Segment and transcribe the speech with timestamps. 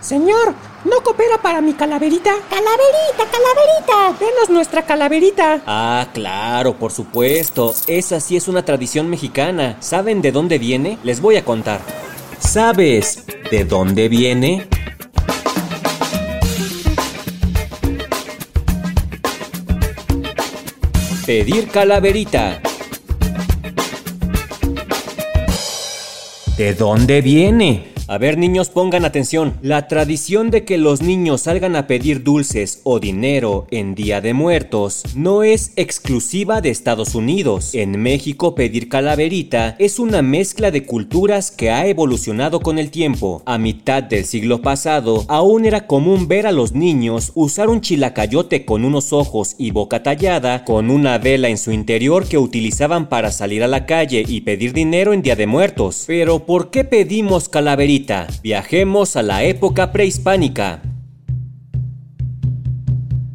[0.00, 0.54] Señor,
[0.84, 2.30] ¿no coopera para mi calaverita?
[2.48, 4.24] ¡Calaverita, calaverita!
[4.24, 5.62] Denos nuestra calaverita.
[5.66, 7.74] Ah, claro, por supuesto.
[7.88, 9.76] Esa sí es una tradición mexicana.
[9.80, 10.98] ¿Saben de dónde viene?
[11.02, 11.80] Les voy a contar.
[12.38, 14.68] ¿Sabes de dónde viene?
[21.26, 22.62] Pedir calaverita.
[26.56, 27.97] ¿De dónde viene?
[28.10, 29.58] A ver niños, pongan atención.
[29.60, 34.32] La tradición de que los niños salgan a pedir dulces o dinero en Día de
[34.32, 37.74] Muertos no es exclusiva de Estados Unidos.
[37.74, 43.42] En México pedir calaverita es una mezcla de culturas que ha evolucionado con el tiempo.
[43.44, 48.64] A mitad del siglo pasado, aún era común ver a los niños usar un chilacayote
[48.64, 53.30] con unos ojos y boca tallada, con una vela en su interior que utilizaban para
[53.30, 56.04] salir a la calle y pedir dinero en Día de Muertos.
[56.06, 57.97] Pero ¿por qué pedimos calaverita?
[58.42, 60.82] Viajemos a la época prehispánica.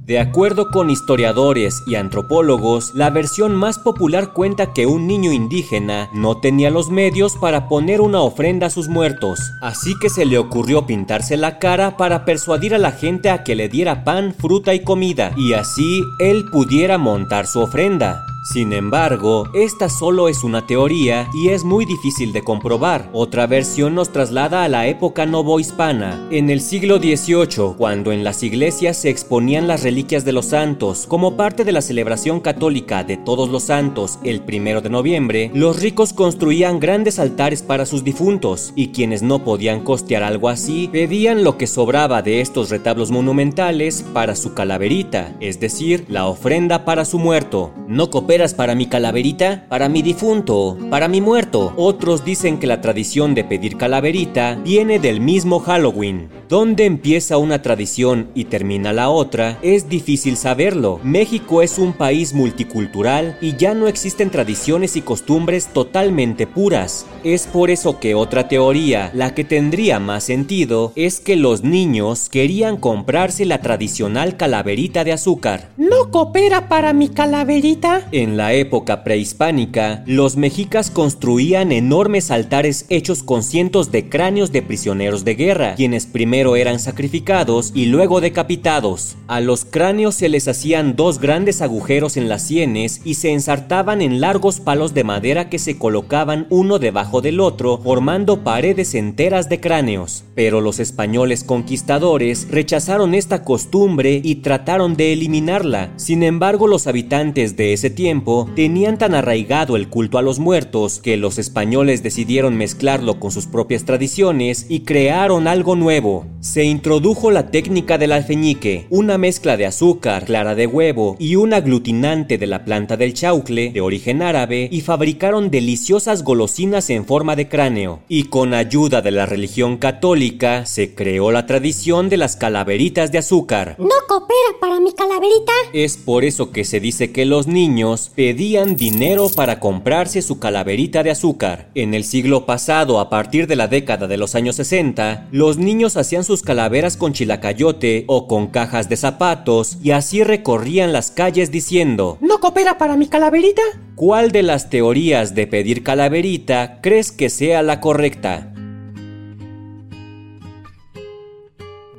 [0.05, 6.09] De acuerdo con historiadores y antropólogos, la versión más popular cuenta que un niño indígena
[6.13, 10.37] no tenía los medios para poner una ofrenda a sus muertos, así que se le
[10.37, 14.73] ocurrió pintarse la cara para persuadir a la gente a que le diera pan, fruta
[14.73, 18.25] y comida, y así él pudiera montar su ofrenda.
[18.43, 23.09] Sin embargo, esta solo es una teoría y es muy difícil de comprobar.
[23.13, 28.43] Otra versión nos traslada a la época novohispana, en el siglo XVIII, cuando en las
[28.43, 31.05] iglesias se exponían las reliquias de los santos.
[31.07, 35.79] Como parte de la celebración católica de todos los santos el primero de noviembre, los
[35.79, 41.45] ricos construían grandes altares para sus difuntos, y quienes no podían costear algo así, pedían
[41.45, 47.05] lo que sobraba de estos retablos monumentales para su calaverita, es decir, la ofrenda para
[47.05, 47.71] su muerto.
[47.87, 48.09] No
[48.55, 49.65] para mi calaverita?
[49.69, 51.71] Para mi difunto, para mi muerto.
[51.77, 56.29] Otros dicen que la tradición de pedir calaverita viene del mismo Halloween.
[56.49, 59.59] ¿Dónde empieza una tradición y termina la otra?
[59.61, 60.99] Es difícil saberlo.
[61.03, 67.05] México es un país multicultural y ya no existen tradiciones y costumbres totalmente puras.
[67.23, 72.29] Es por eso que otra teoría, la que tendría más sentido, es que los niños
[72.29, 75.69] querían comprarse la tradicional calaverita de azúcar.
[75.77, 78.07] ¿No coopera para mi calaverita?
[78.11, 84.61] En la época prehispánica, los mexicas construían enormes altares hechos con cientos de cráneos de
[84.61, 89.15] prisioneros de guerra, quienes primero eran sacrificados y luego decapitados.
[89.27, 94.01] A los cráneos se les hacían dos grandes agujeros en las sienes y se ensartaban
[94.01, 99.49] en largos palos de madera que se colocaban uno debajo del otro, formando paredes enteras
[99.49, 100.23] de cráneos.
[100.35, 105.91] Pero los españoles conquistadores rechazaron esta costumbre y trataron de eliminarla.
[105.97, 108.12] Sin embargo, los habitantes de ese tiempo
[108.55, 113.47] tenían tan arraigado el culto a los muertos que los españoles decidieron mezclarlo con sus
[113.47, 116.27] propias tradiciones y crearon algo nuevo.
[116.39, 121.53] Se introdujo la técnica del alfeñique, una mezcla de azúcar, clara de huevo y un
[121.53, 127.35] aglutinante de la planta del chaucle, de origen árabe, y fabricaron deliciosas golosinas en forma
[127.35, 128.01] de cráneo.
[128.07, 133.17] Y con ayuda de la religión católica, se creó la tradición de las calaveritas de
[133.17, 133.75] azúcar.
[133.79, 135.53] ¿No coopera para mi calaverita?
[135.73, 141.03] Es por eso que se dice que los niños pedían dinero para comprarse su calaverita
[141.03, 141.69] de azúcar.
[141.75, 145.97] En el siglo pasado, a partir de la década de los años 60, los niños
[145.97, 151.51] hacían sus calaveras con chilacayote o con cajas de zapatos y así recorrían las calles
[151.51, 153.61] diciendo ¿No coopera para mi calaverita?
[153.95, 158.53] ¿Cuál de las teorías de pedir calaverita crees que sea la correcta?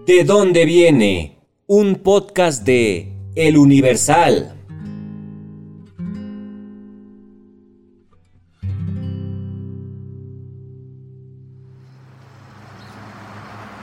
[0.06, 1.38] ¿De dónde viene?
[1.66, 4.54] Un podcast de El Universal.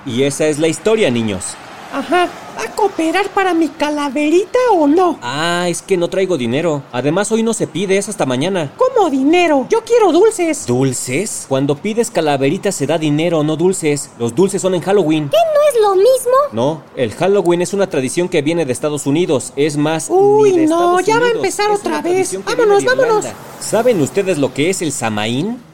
[0.05, 1.55] Y esa es la historia, niños.
[1.93, 2.29] Ajá.
[2.57, 5.17] ¿Va a cooperar para mi calaverita o no?
[5.21, 6.83] Ah, es que no traigo dinero.
[6.91, 8.73] Además, hoy no se pide, es hasta mañana.
[8.77, 9.67] ¿Cómo dinero?
[9.69, 10.67] Yo quiero dulces.
[10.67, 11.45] ¿Dulces?
[11.47, 14.09] Cuando pides calaverita se da dinero, no dulces.
[14.19, 15.29] Los dulces son en Halloween.
[15.29, 16.31] ¿Qué no es lo mismo?
[16.51, 19.53] No, el Halloween es una tradición que viene de Estados Unidos.
[19.55, 20.07] Es más.
[20.09, 22.37] Uy, no, ya va a empezar otra vez.
[22.43, 23.25] Vámonos, vámonos.
[23.59, 25.70] ¿Saben ustedes lo que es el Samaín?